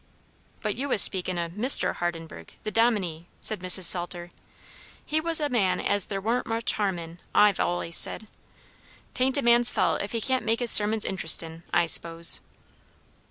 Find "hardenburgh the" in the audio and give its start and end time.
1.97-2.71